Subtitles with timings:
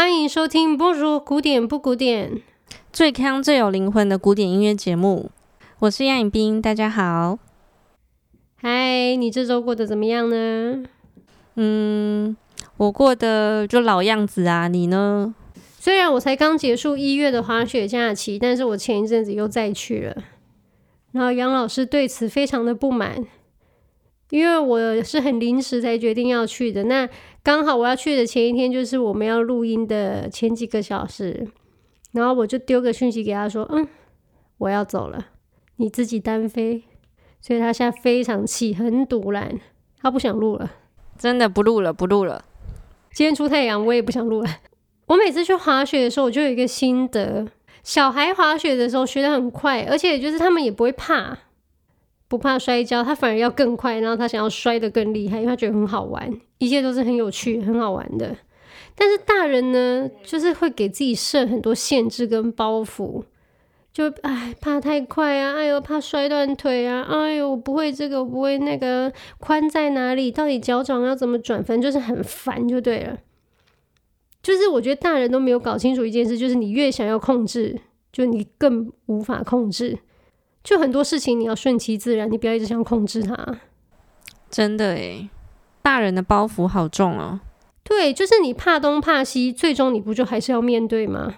[0.00, 2.36] 欢迎收听《不如古典不古典》，
[2.90, 5.30] 最康最有灵魂的古典音乐节目。
[5.80, 7.38] 我是杨颖冰，大家好。
[8.56, 10.84] 嗨，你这周过得怎么样呢？
[11.56, 12.34] 嗯，
[12.78, 14.68] 我过得就老样子啊。
[14.68, 15.34] 你呢？
[15.78, 20.16] 虽然我才刚结束一月的滑雪假期，但是我前一阵子又再去了。
[21.12, 23.26] 然后杨老师对此非常的不满。
[24.30, 27.08] 因为我是很临时才决定要去的，那
[27.42, 31.48] 刚好我要去的前一天就是我们要录音的前几个小时，
[32.12, 33.88] 然后我就丢个讯息给他说：“嗯，
[34.58, 35.26] 我要走了，
[35.76, 36.84] 你自己单飞。”
[37.40, 39.58] 所以他现在非常气，很堵然，
[39.98, 40.70] 他不想录了，
[41.16, 42.44] 真的不录了，不录了。
[43.12, 44.48] 今天出太阳，我也不想录了。
[45.06, 47.48] 我每次去滑雪的时候，我就有一个心得：
[47.82, 51.38] 小孩滑雪的时候学得很快，而且就是他们也不会怕。
[52.30, 58.36] 不怕摔跤，他反而要更快，然后他想要摔得更厉害，因为他觉得很好玩，一切都是很有趣、很好玩的。
[58.94, 63.24] 但是大人呢，就是会给自己设很多限制跟包袱，
[63.92, 70.30] 就哎怕太快啊，哎呦怕摔断腿啊，哎呦不会这个，不会那个，宽在哪里？
[70.30, 71.60] 到底脚掌要怎么转？
[71.64, 73.18] 反正就是很烦就对了。
[74.40, 77.76] 就是我觉得大人都没有搞清楚一件事，就是你越想要控制，
[78.12, 79.98] 就你更无法控制。
[80.62, 83.60] 就很多事情你要顺其自然，你不要一直想控制它。
[84.50, 85.28] 真的诶，
[85.82, 87.40] 大人的包袱好重哦。
[87.82, 91.36] 对，就是你怕东怕西，最终你不就还是要面对吗？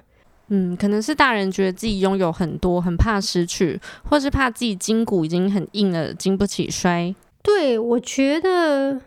[0.48, 7.14] 嗯，可能是大人觉得自己拥有很多，很怕失去，或是怕自己筋骨已经很硬了，经不起摔。
[7.42, 9.00] 对，我觉得，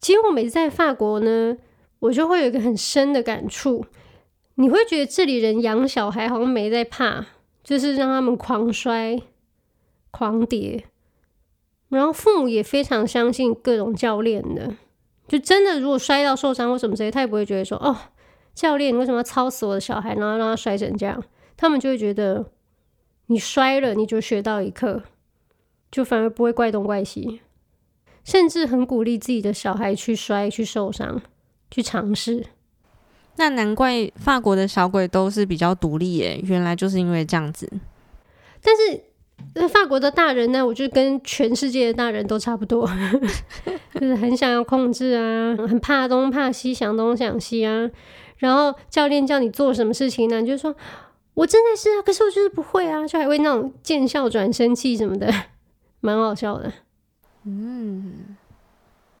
[0.00, 1.56] 其实我每次在法国呢，
[2.00, 3.86] 我就会有一个很深的感触，
[4.56, 7.24] 你会觉得这里人养小孩好像没在怕，
[7.62, 9.18] 就是让他们狂摔。
[10.16, 10.84] 狂跌，
[11.88, 14.76] 然后父母也非常相信各种教练的，
[15.26, 17.96] 就真的如果摔到受伤或什么之类，他也不会觉得说哦，
[18.54, 21.20] 教练你为什么要操死我的小孩，然后让他摔成这样？
[21.56, 22.52] 他们就会觉得
[23.26, 25.02] 你摔了你就学到一课，
[25.90, 27.40] 就反而不会怪东怪西，
[28.22, 31.20] 甚至很鼓励自己的小孩去摔、去受伤、
[31.72, 32.46] 去尝试。
[33.34, 37.68] 那难怪法国的小鬼都是比较独立耶，原来就是因为这样子。
[38.62, 39.06] 但是。
[39.56, 40.66] 那法国的大人呢？
[40.66, 42.88] 我就跟全世界的大人都差不多，
[43.94, 47.88] 就是很想要控制啊，很怕东怕西，想东想西啊。
[48.38, 50.40] 然后教练叫你做什么事情呢？
[50.40, 50.74] 你就说
[51.34, 55.32] 我真的是啊，可是我就是不会啊，就还会那种见笑转生气什么的，
[56.00, 56.72] 蛮好笑的。
[57.44, 58.36] 嗯，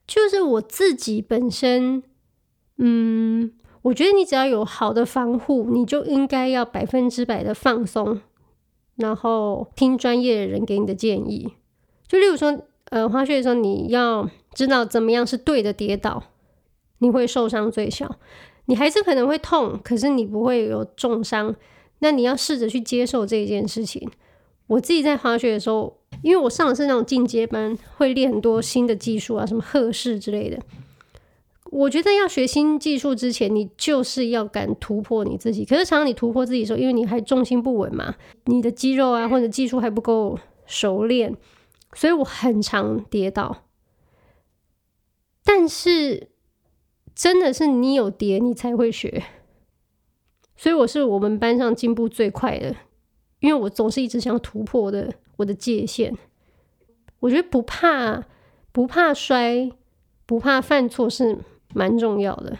[0.06, 2.02] 就是我自己本身，
[2.78, 8.20] 嗯，我觉得你只要有好的防护，你就应该要百分之百的放松。
[8.96, 11.52] 然后听专业的人给你的建议，
[12.06, 12.60] 就例如说，
[12.90, 16.22] 呃，滑雪的时候你要知道怎么样是对的跌倒，
[16.98, 18.16] 你会受伤最小，
[18.66, 21.54] 你还是可能会痛，可是你不会有重伤。
[22.00, 24.08] 那你要试着去接受这件事情。
[24.66, 30.58] 我自己在滑雪的时候，因为我上的是那种进阶班，会练很多新的技术啊，什么鹤式之类的。
[31.74, 35.64] 我觉得要学新技术之前，你就是要敢突破你自己。
[35.64, 38.14] 可是常常你突破自己的时候，因为你还重心不稳嘛，
[38.44, 41.36] 你的肌肉啊或者技术还不够熟练，
[41.92, 43.64] 所以我很常跌倒。
[45.42, 46.28] 但是
[47.12, 49.24] 真的是你有跌，你才会学。
[50.56, 52.76] 所以我是我们班上进步最快的，
[53.40, 56.16] 因为我总是一直想突破的我的界限。
[57.18, 58.24] 我觉得不怕
[58.70, 59.72] 不怕摔，
[60.24, 61.40] 不怕犯错是。
[61.74, 62.56] 蛮重要的。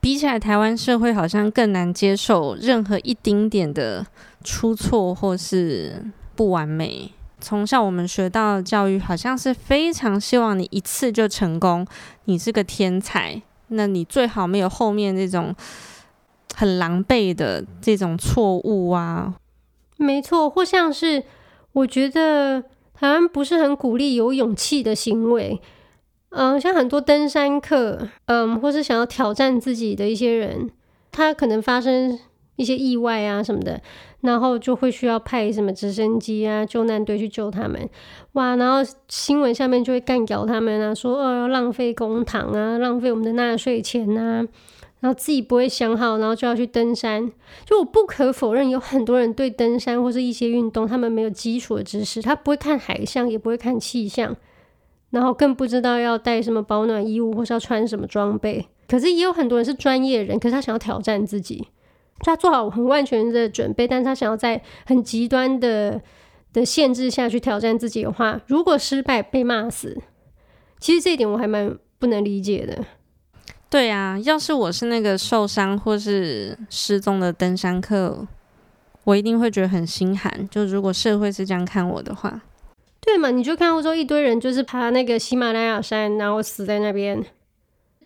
[0.00, 4.06] 比起来，台湾社会好像更难接受任何一丁点的
[4.44, 6.04] 出错或是
[6.36, 7.10] 不完美。
[7.40, 11.86] 从小我们学到的教育，好像是非常希望你一次就成功，
[12.26, 15.54] 你是个天才，那你最好没有后面这种
[16.54, 19.34] 很狼狈的这种错误啊。
[19.96, 21.22] 没错，或像是
[21.72, 25.60] 我觉得台湾不是很鼓励有勇气的行为。
[26.34, 30.70] 嗯，像很多登山客，嗯，或是想要挑战自己的一些人，
[31.12, 32.18] 他可能发生
[32.56, 33.80] 一些意外啊什么的，
[34.20, 37.88] 然后就会需要派什么直升机啊、救难队去救他们。
[38.32, 38.78] 哇，然后
[39.08, 44.46] 新闻下面就会干掉他们啊，说哦要浪费公帑啊，浪费我们的纳税钱呐，
[45.00, 47.30] 然后自己不会想好，然后就要去登山。
[47.64, 54.34] 就我不可否认，有很多人对登山或是一些运动，他们没有基础的知识，他不会看海象，也不会看气象。
[55.14, 58.66] 然后更不知道要带什么保暖衣物，或是要穿什么装备。
[58.88, 61.66] 可是也有很多人是专业人，可是他想要挑战自己，就
[62.24, 66.02] 他做好很万全的准备，但是他想要在很极端的
[66.52, 69.96] 的限制下去挑战自己的话，如果失败被骂死，
[70.80, 72.84] 其实这一点我还蛮不能理解的。
[73.70, 78.26] 对啊，要是我是那个受伤或是失踪的登山客，
[79.04, 80.48] 我一定会觉得很心寒。
[80.50, 82.42] 就如果社会是这样看我的话，
[83.04, 83.30] 对嘛？
[83.30, 87.22] 你就看欧洲一堆人就是爬那个喜马拉雅山，然后死在那边，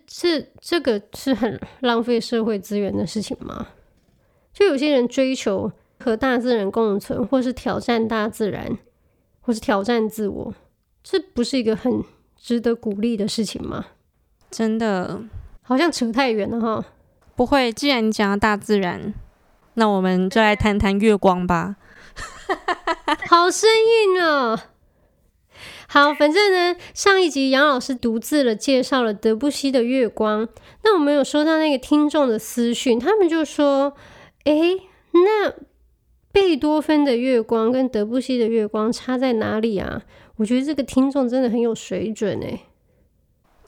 [0.05, 3.67] 这这个是很浪费社会资源的事情吗？
[4.53, 8.77] 就有些人追求和大自然共存，或是挑战大自然，
[9.39, 10.53] 或是挑战自我，
[11.01, 12.03] 这不是一个很
[12.35, 13.85] 值得鼓励的事情吗？
[14.51, 15.21] 真的，
[15.61, 16.85] 好像扯太远了哈。
[17.35, 19.13] 不会，既然你讲到大自然，
[19.75, 21.77] 那我们就来谈谈月光吧。
[23.29, 24.59] 好生硬哦。
[25.91, 30.47] 好，反正呢，上一集杨老师独自了介绍了德布西的月光。
[30.83, 33.93] 那我们有收到那个听众的私讯，他们就说。
[34.45, 34.79] 诶，
[35.11, 35.53] 那
[36.31, 40.01] 贝多芬的月光跟德布西的月光差在哪里啊？
[40.37, 42.61] 我觉得这个听众真的很有水准诶。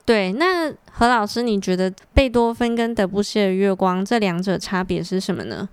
[0.06, 5.70] 对，那何老师，你觉得贝多芬跟德布西的月光这两者差别是什么呢？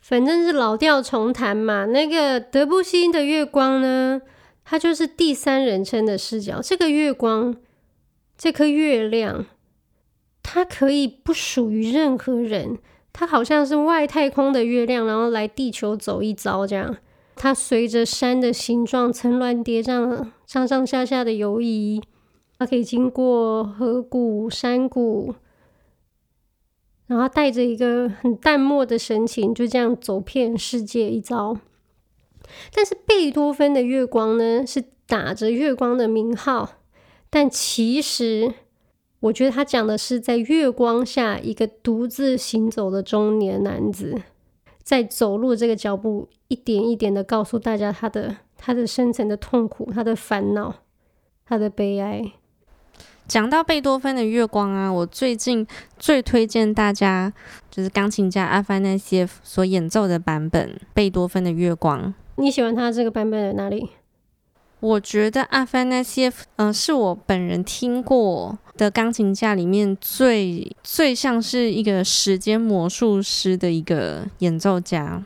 [0.00, 1.84] 反正是老调重弹嘛。
[1.84, 4.20] 那个德布西的月光呢，
[4.68, 6.60] 它就是第三人称的视角。
[6.60, 7.54] 这个月光，
[8.36, 9.46] 这颗月亮，
[10.42, 12.78] 它可以不属于任何人。
[13.12, 16.96] 它好像是外太空的月亮，然后来地球走一遭这样。
[17.36, 22.02] 它随着山的形状层峦叠嶂，上上下下的游移。
[22.58, 25.36] 它可以经过河谷、山谷，
[27.06, 31.56] 然后带着一个很淡漠的神情，就这样走遍世界一遭。
[32.74, 36.72] 但是贝多芬的月光呢，是打着月光的名号，
[37.30, 38.54] 但其实。
[39.20, 44.22] 我觉得他讲的是在月光下一个独自行走的中年男子，
[44.82, 50.76] 在走路这个脚步，一点一点的告诉大家他的他的深层的痛苦、他的烦恼、
[51.46, 52.30] 他的悲哀。
[53.26, 55.66] 讲到贝多芬的月光啊，我最近
[55.98, 57.32] 最推荐大家
[57.70, 62.14] 就是钢琴家阿凡纳西所演奏的版本《贝多芬的月光》。
[62.36, 63.90] 你喜欢他这个版本的哪里？
[64.80, 75.24] 我觉得阿凡纳西耶夫，嗯，是我本人听过的钢琴家里面最最像是一个时间魔术师的一个演奏家。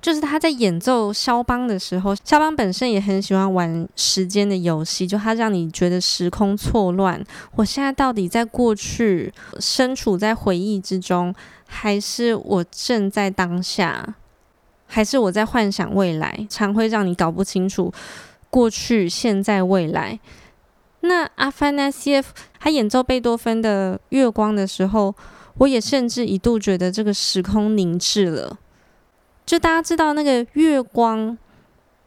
[0.00, 7.22] 就是他在演奏肖邦的时候，肖邦本身也很喜欢玩时间的游戏，就他让你觉得时空错乱。
[7.54, 11.32] 我现在到底在过去，身处在回忆之中，
[11.66, 14.16] 还是我正在当下，
[14.92, 16.46] 还是我在幻想未来？
[16.50, 17.90] 常会让你搞不清楚。
[18.50, 20.20] 过去、现在、未来。
[21.00, 25.14] 那阿凡纳西耶夫他演奏贝多芬的《月光》的时候，
[25.56, 28.58] 我也甚至一度觉得这个时空凝滞了。
[29.46, 31.36] 就大家知道，那个月光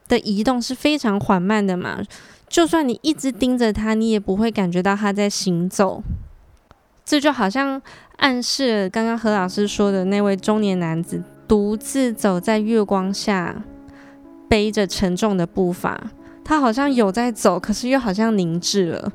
[0.08, 2.00] 的移动是非常缓慢的嘛，
[2.48, 6.04] 就算你一直盯着它，你也不会感觉到它在行走。
[7.04, 7.81] 这就好像
[8.18, 13.63] 暗示刚刚何老师说的那位中年男子独自走在月光下，
[14.47, 16.12] 背着沉重的步伐。
[16.44, 19.12] 他好像有在走，可是又好像凝滞了。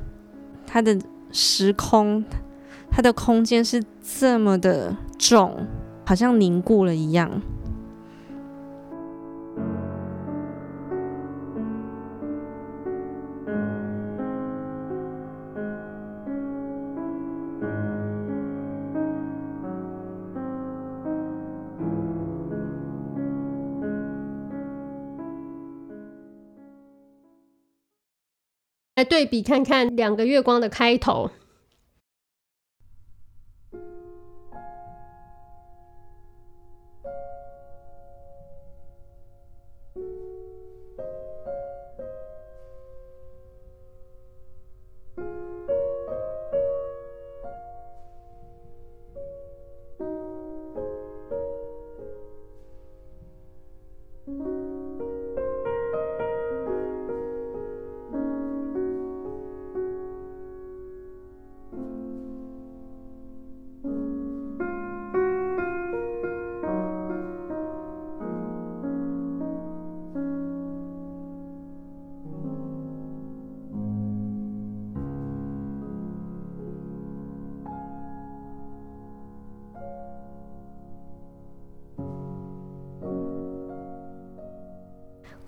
[0.65, 0.97] 他的
[1.31, 2.23] 时空，
[2.89, 5.65] 他的空间是这么的重，
[6.05, 7.41] 好像凝固了一样。
[29.01, 31.31] 来对比看看两个月光的开头。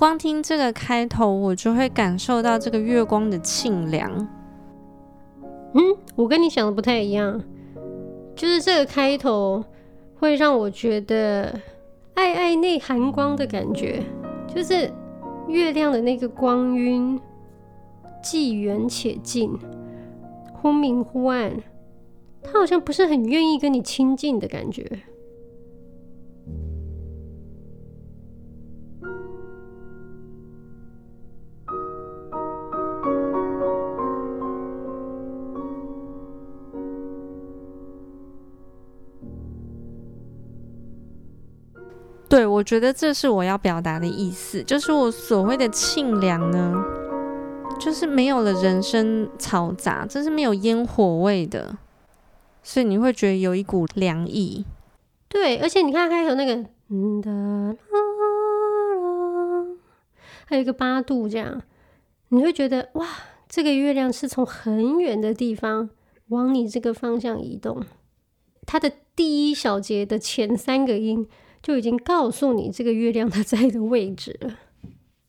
[0.04, 4.12] 光听这个开头，我就会感受到这个月光的沁凉。
[5.76, 5.82] 嗯，
[6.14, 7.42] 我跟你想的不太一样，
[8.36, 9.64] 就是这个开头
[10.20, 11.58] 会让我觉得
[12.16, 14.04] 爱爱内含光的感觉，
[14.54, 14.92] 就是
[15.48, 17.18] 月亮的那个光晕，
[18.22, 19.58] 既远且近，
[20.52, 21.56] 忽明忽暗，
[22.44, 24.86] 他好像不是很愿意跟你亲近的感觉。
[42.34, 46.74] 对，我觉得这是我要表达的意思，就是我所谓的沁凉呢，
[47.80, 51.78] 就是没有了人声嘈杂，这是没有烟火味的，
[52.64, 54.66] 所以你会觉得有一股凉意。
[55.30, 56.56] 对，而且你看开头那个
[56.90, 57.78] 嗯，
[60.46, 61.62] 还有一个八度这样，
[62.30, 63.08] 你会觉得哇，
[63.48, 65.88] 这个月亮是从很远的地方
[66.30, 67.86] 往你这个方向移动，
[68.66, 71.28] 它的第一小节的前三个音。
[71.64, 74.60] 就已经告诉你这个月亮它在的位置了。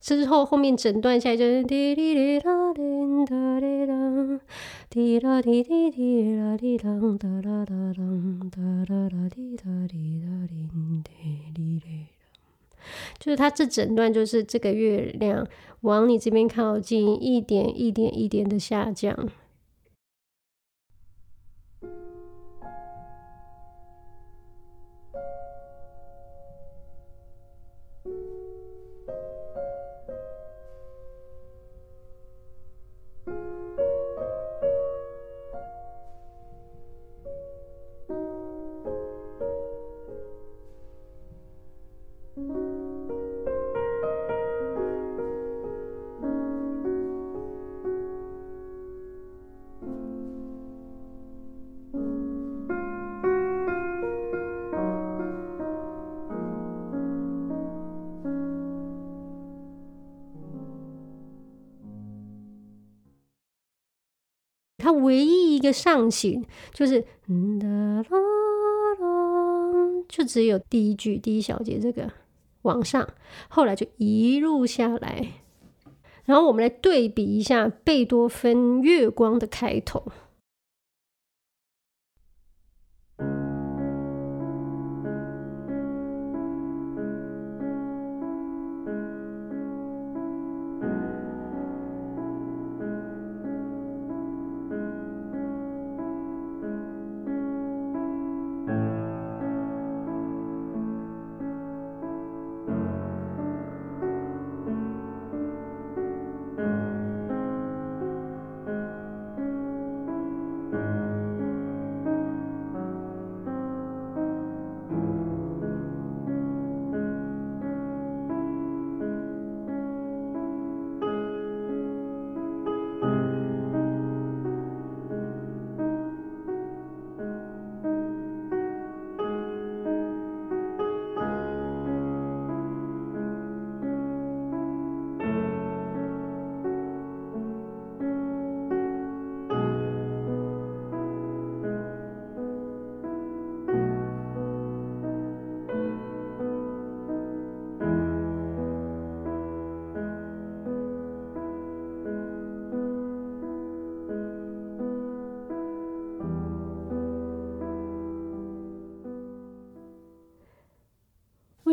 [0.01, 2.83] 之后后面整段下来就是滴滴滴答滴
[3.25, 4.41] 答滴答
[4.91, 8.03] 滴答滴滴滴答滴答哒哒哒哒
[8.51, 10.69] 哒哒哒滴答滴答滴
[11.03, 12.07] 滴滴滴。
[13.19, 15.47] 就是它这整段就是这个月亮
[15.81, 19.31] 往你这边靠近，一点一点一点的下降。
[64.95, 68.05] 唯一一个上行就是嗯哒啦
[69.01, 72.11] 啦，就只有第一句第一小节这个
[72.63, 73.09] 往上，
[73.49, 75.29] 后来就一路下来。
[76.25, 80.03] 然后我们来对比一下贝多芬《月光》的开头。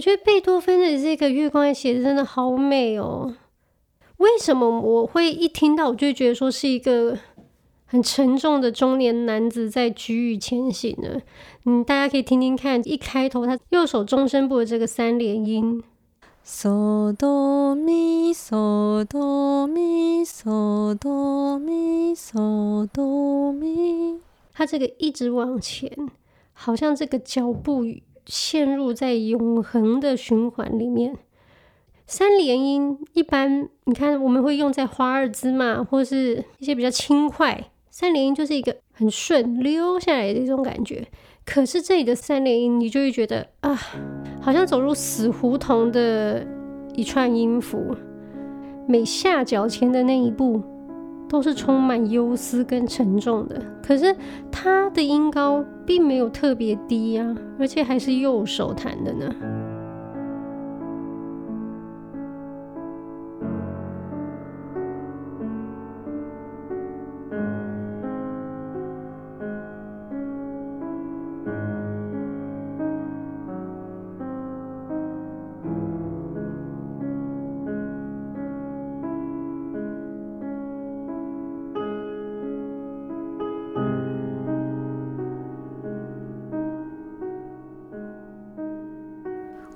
[0.01, 3.35] 觉得贝多芬的这个月光写的真的好美哦。
[4.17, 7.17] 为什么我会一听到我就觉得说是一个
[7.85, 11.21] 很沉重的中年男子在举羽前行呢？
[11.65, 15.83] 嗯，大家可以听听看，一开头他右手中声部的这个三连音，
[16.45, 24.19] 嗦哆咪嗦哆咪嗦哆咪嗦哆咪，
[24.53, 25.91] 他这个一直往前，
[26.53, 27.85] 好像这个脚步。
[28.25, 31.15] 陷入在永恒的循环里面。
[32.05, 37.71] 三连音一般，你看我们会用在华尔兹嘛，或是一些比较轻快。
[37.89, 41.07] 三连音就是一个很顺溜下来的一种感觉。
[41.45, 43.79] 可是这里的三连音，你就会觉得啊，
[44.41, 46.45] 好像走入死胡同的
[46.95, 47.95] 一串音符。
[48.87, 50.61] 每下脚前的那一步。
[51.29, 54.13] 都是充满忧思跟沉重的，可是
[54.51, 59.29] 它的音高并没有特别低啊，而且还是右手弹的呢。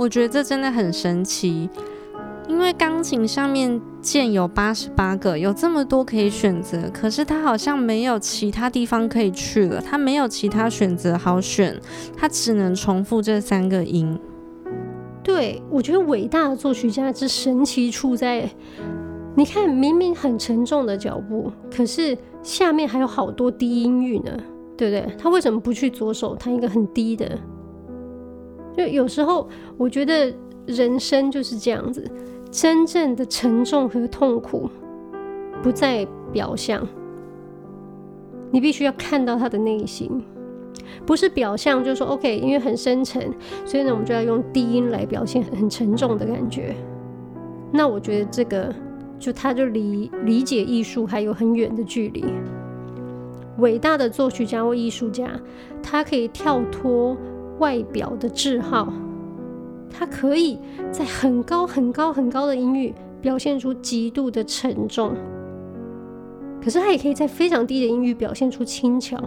[0.05, 1.67] 我觉得这真的很神奇，
[2.47, 11.75] 因为钢琴上面键有八十八个，有这么多可以选择，可是它好像没有其他地方可以去了，它没有其他选择好选，
[12.15, 14.15] 它只能重复这三个音。
[15.23, 18.47] 对，我觉得伟大的作曲家之神奇处在，
[19.35, 24.31] 你看明明很沉重的脚步，可是下面还有好多低音域呢，
[24.77, 25.15] 对不对？
[25.17, 27.35] 他为什么不去左手弹一个很低的？
[28.75, 30.33] 就有时候，我觉得
[30.65, 32.03] 人生就是这样子，
[32.51, 34.69] 真正的沉重和痛苦
[35.63, 36.85] 不在表象，
[38.51, 40.21] 你必须要看到他的内心，
[41.05, 43.31] 不是表象，就是说 OK，因为很深沉，
[43.65, 46.75] 所以呢，我们就要用低音来表现很沉重的感觉。
[47.71, 48.73] 那我觉得这个，
[49.17, 52.25] 就他就离理解艺术还有很远的距离。
[53.59, 55.29] 伟大的作曲家或艺术家，
[55.81, 57.15] 他可以跳脱。
[57.59, 58.91] 外表的字号，
[59.89, 60.59] 它可以
[60.91, 65.15] 在很高很高很高的音域表现出极度的沉重，
[66.61, 69.17] 可是它也可以在非常低的音域表现出轻巧，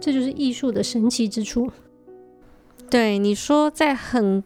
[0.00, 1.70] 这就是艺术的神奇之处。
[2.88, 4.42] 对，你说在很。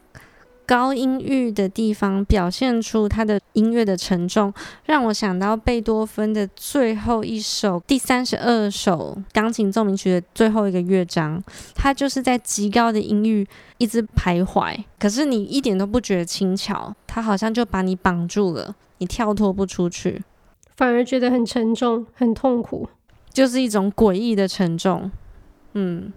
[0.71, 11.43] 高音域的地方表现出他的音乐的沉重，让我想到贝多芬的最后一首第三十二首钢琴奏鸣曲的最后一个乐章，
[11.75, 13.45] 他就是在极高的音域
[13.79, 20.23] 一直徘徊，可是你一点都不觉得轻巧，他好像就把你绑住了，你跳脱不出去，
[20.77, 22.89] 反而觉得很沉重、很痛苦，
[23.33, 25.11] 就是一种诡异的沉重，
[25.75, 26.13] 嗯。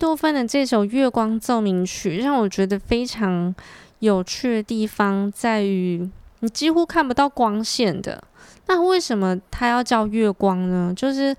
[0.00, 3.54] 多芬的这首《月光奏鸣曲》让我觉得非常
[3.98, 6.08] 有趣的地方在于，
[6.38, 8.24] 你几乎看不到光线的。
[8.66, 10.90] 那为什么它要叫月光呢？
[10.96, 11.36] 就是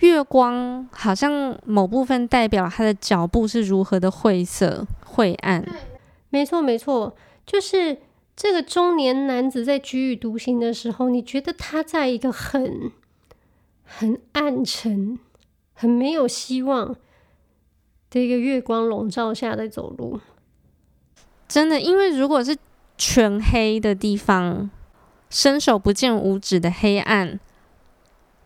[0.00, 5.66] 月光好像某部分代表他的脚步是如何的晦涩、晦暗。
[6.28, 7.96] 没错，没错，就是
[8.36, 12.92] 这个中年男子在踽踽独行的时候，你觉得他在一个很、
[13.82, 15.18] 很暗沉、
[15.72, 16.94] 很没有希望。
[18.12, 20.20] 这个月光笼罩下在走路，
[21.48, 22.54] 真的，因为如果是
[22.98, 24.68] 全黑的地方，
[25.30, 27.40] 伸手不见五指的黑暗，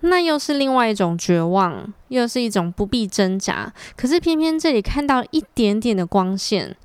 [0.03, 3.73] 那又是另外一种绝望，又是一种不必挣扎。
[3.97, 6.77] 可是偏偏这里看到一点点的光线，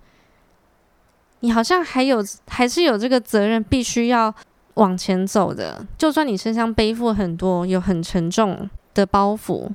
[1.41, 2.17] 你好像还有，
[2.47, 4.33] 还是有这个责任，必须要
[4.73, 5.85] 往前走的。
[5.99, 9.69] 就算你身上背负很多，有很沉重的包袱。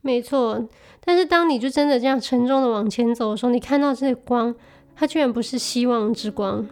[0.00, 0.66] 没错，
[1.02, 4.54] 但是当你就真的这样沉重的往前走的时候，你看到这个光，
[4.94, 6.66] 它居然不是希望之光，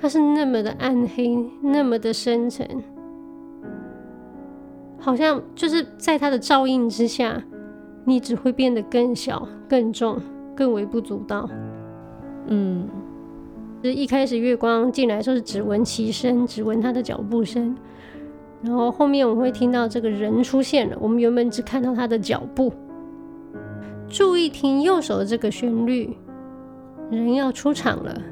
[0.00, 2.66] 它是那么的暗黑，那么的深沉，
[4.98, 7.42] 好像就是在它的照应之下，
[8.04, 10.20] 你只会变得更小、更重、
[10.54, 11.48] 更微不足道。
[12.46, 12.86] 嗯，
[13.82, 17.74] 就是一开始月光进来的时候是只闻其声，只闻他的脚步声。
[18.62, 22.72] 然后后面我们会听到这个人出现了，我们原本只看到他的脚步。
[24.12, 26.14] 注意听右手的这个旋律，
[27.10, 28.22] 人要出场了。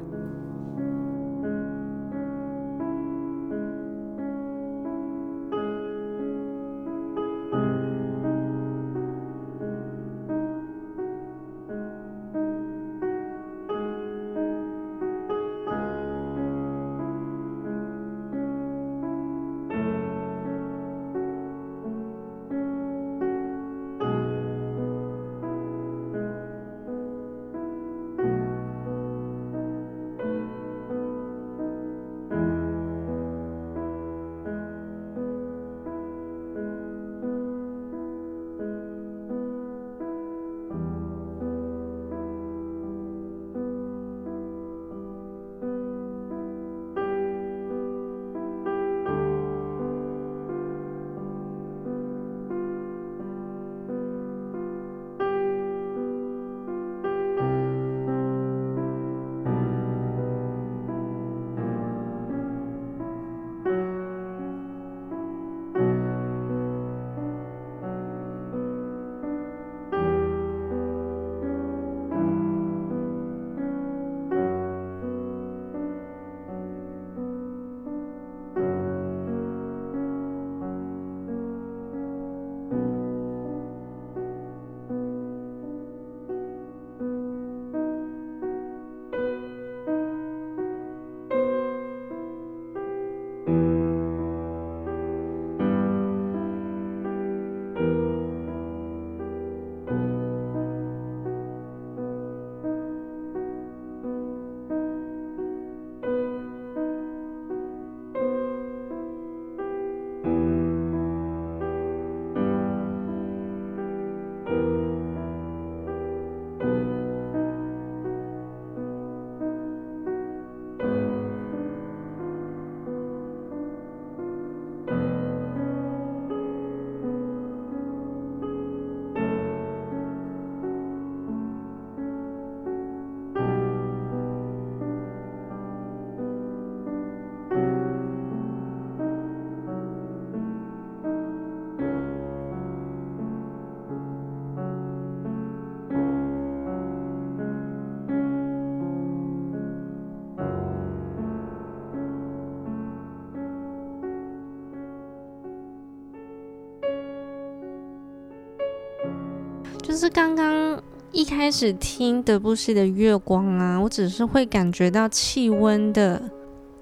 [160.13, 160.81] 刚刚
[161.13, 166.21] 一开始听德布西的月光啊，我只是会感觉到气温的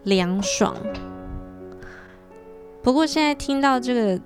[0.04, 0.76] 凉爽。
[2.82, 4.20] 不过现在听到这个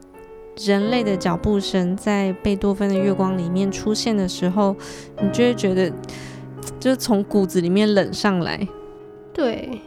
[0.57, 4.73] 人类的脚步声在贝多芬的月光里面出现的时候，
[5.21, 5.91] 你就会觉得，
[6.79, 8.65] 就是从骨子里面冷上来。
[9.33, 9.81] 对，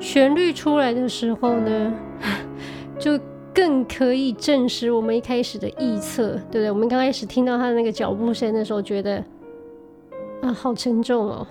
[0.00, 1.92] 旋律出来的时候呢，
[3.62, 6.68] 更可以证实我们一开始的臆测，对不对？
[6.68, 9.24] 我们刚开始听到他的那个脚步声的时候，觉得
[10.40, 11.46] 啊，好沉重哦。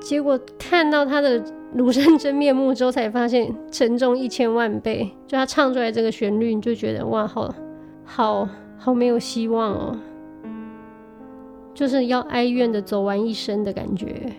[0.00, 1.42] 结果看到他的
[1.76, 5.10] 庐山真面目之后，才发现沉重一千万倍。
[5.26, 7.52] 就他唱出来这个旋律，你就觉得哇，好
[8.04, 9.98] 好好没有希望哦，
[11.74, 14.32] 就是要哀怨的走完一生的感觉。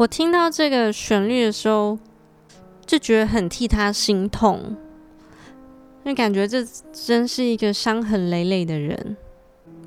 [0.00, 1.98] 我听到这个旋律的时候，
[2.86, 4.74] 就觉得很替他心痛，
[6.02, 9.14] 就感觉这真是一个伤痕累累的人，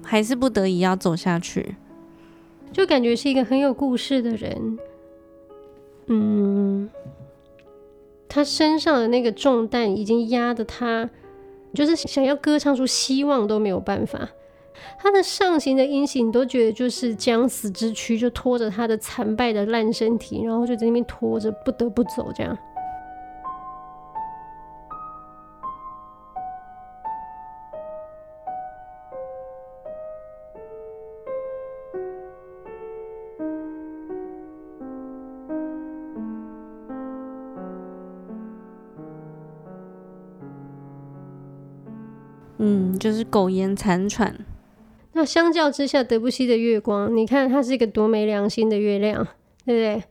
[0.04, 1.78] 还是不得已要走下去，
[2.72, 4.78] 就感觉是一个很有故事的人。
[6.06, 6.88] 嗯，
[8.30, 11.10] 他身上的那个重担已经压得他，
[11.74, 14.30] 就是想要歌唱出希望都没有办法。
[14.98, 22.58] 他的上行的音型，你都觉得就是将死之躯，就拖着他的残败的烂身体，然后就在那边拖着，不得不走这样。
[42.66, 44.34] 嗯，就是苟延残喘。
[45.16, 49.24] 那相较之下，德布西的月光，你看它是一个多没良心的月亮，
[49.64, 50.04] 对不对？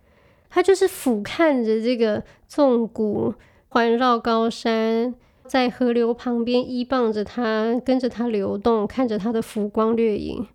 [0.49, 3.35] 它就是俯瞰着这个纵谷
[3.69, 5.12] 环绕高山，
[5.47, 10.47] 在河流旁边依傍着它，跟着它流动，看着它的浮光掠影，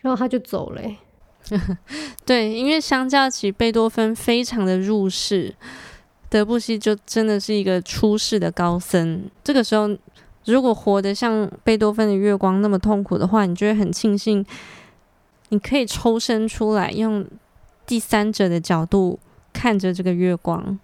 [0.00, 0.82] 然后他就走了。
[2.24, 5.56] 对，因为相较起贝多芬非常的入世，
[6.28, 9.28] 德布西就真的是一个出世的高僧。
[9.42, 9.90] 这个时候。
[10.46, 14.44] 如果活得像贝多芬的月光那么痛苦的话，你就会很庆幸，
[15.50, 17.26] 你可以抽身出来，用
[17.86, 19.18] 第三者的角度
[19.52, 20.78] 看着这个月光。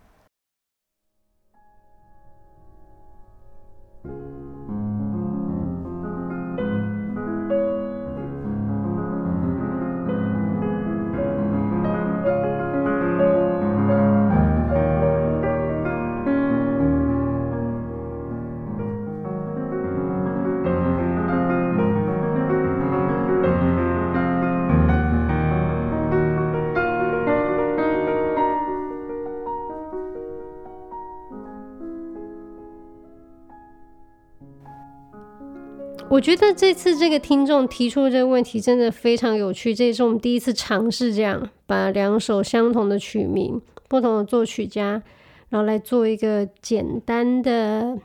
[36.08, 45.02] 我觉得这次这个听众提出的这个问题真的非常有趣，这也是我们第一次尝试这样把两首相同的曲名、不同的作曲家，
[45.50, 47.98] 然后来做一个简单的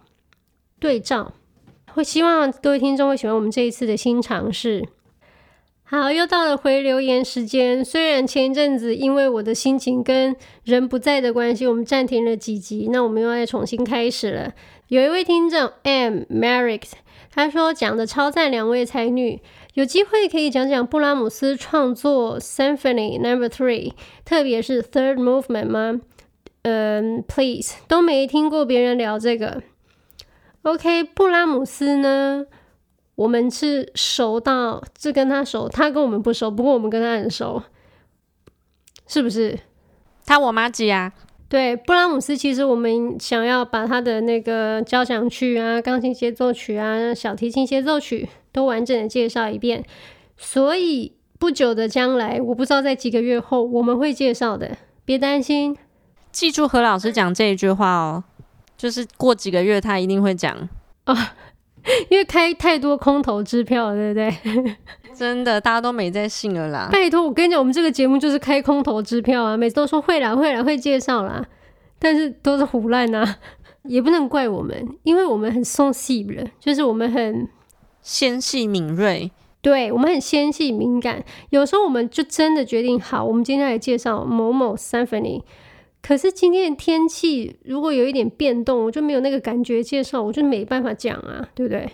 [0.79, 1.33] 对照。
[1.93, 4.87] 会希望各位听众会喜欢我们这一次的新尝试。
[5.83, 7.85] 好，又到了回留言时间。
[7.85, 14.53] 虽然前一阵子因为我的心情跟人不在的关系，我们暂停了几集，那我们又要重新开始了。
[14.87, 16.83] 有一位听众 M Merrick。
[17.31, 19.41] 他说讲的超赞，两位才女
[19.73, 23.93] 有机会可以讲讲布拉姆斯创作 Symphony Number Three，
[24.25, 26.01] 特别是 Third Movement 吗？
[26.63, 29.63] 嗯，Please，都没听过别人聊这个。
[30.63, 32.45] OK，布拉姆斯呢，
[33.15, 37.63] 我们是熟到是跟他熟，他跟我们不熟，不过我们跟他很熟，
[39.07, 39.57] 是不是？
[40.25, 41.13] 他我妈姐啊。
[41.51, 49.83] 对，布拉姆斯，其实我们想要把他的那个交响曲啊、钢琴协奏曲啊、小提琴协奏曲都完整的介绍一遍，
[50.37, 55.75] 所以不久的将来，我不知道在几个月后我们会介绍的，别担心。
[56.31, 58.23] 记住何老师讲这一句话哦，
[58.77, 60.69] 就是过几个月他一定会讲
[61.05, 61.17] 哦，
[62.09, 64.75] 因为开太多空头支票，对不对？
[65.13, 66.89] 真的，大家都没在信了啦！
[66.91, 71.45] 拜托，我跟你讲，我们这个节目就是开空头支票啊，每次都说会啦，会啦，会介绍啦，
[71.99, 73.35] 但是都是胡乱呐，
[73.83, 77.47] 也不能怪我们，因为我们很 sensible，就是我们很
[78.01, 79.29] 纤细敏锐，
[79.61, 85.41] 对，我们很纤细敏感，有时候我们就真的决定好，我们今天来介绍某某 symphony，
[86.01, 91.89] 可是今天的天气如果有一点变动，我就没有那个感觉介绍，我就没办法讲啊，对不对？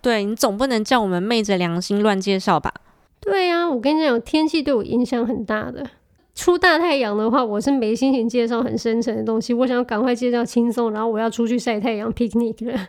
[0.00, 2.72] 对，你总不能叫我们昧着良心乱介绍吧？
[3.20, 5.88] 对呀、啊，我跟你讲，天气对我影响很大的。
[6.34, 9.52] 出大太阳的话，我是没心情介绍很深沉的东西。
[9.52, 12.88] 我想要赶快介绍轻松，然后我要出去晒太阳 picnic 了。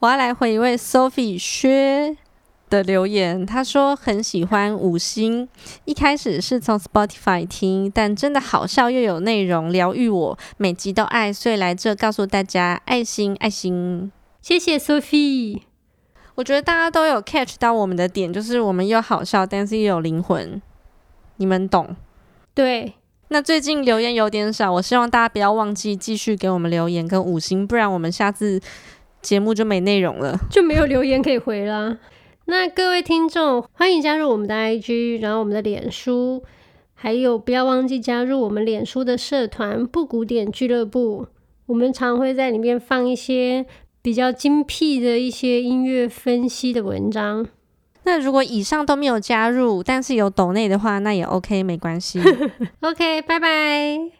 [0.00, 2.16] 我要来回一位 Sophie 薛
[2.70, 5.48] 的留言，他说很喜欢五星，
[5.84, 15.62] 一开始是从 Spotify 听，但真的好笑又有内容，疗愈我，每集都爱，所以来这告诉大家爱心爱心，谢谢 Sophie。
[16.36, 20.62] 我觉得大家都有 catch 到我们的点，就是我们又好笑，但是又有灵魂，
[21.36, 21.96] 你们懂。
[22.54, 22.94] 对，
[23.28, 28.60] 那最近留言有点少，我希望大家不要忘记继续给我们留言跟五星，不然我们下次
[29.20, 31.98] 节目就没内容了，就没有留言可以回了。
[32.46, 36.42] 那各位听众，欢迎加入我们的 IG，然后我们的脸书，
[36.94, 41.26] 还有不要忘记加入我们脸书的社团“不古典俱乐部”，
[41.66, 43.64] 我们常会在里面放一些
[44.02, 47.46] 比较精辟的一些音乐分析的文章。
[48.02, 52.20] 那如果以上都没有加入，但是有抖内的话，那也 OK，没关系。
[52.80, 54.19] OK，拜拜。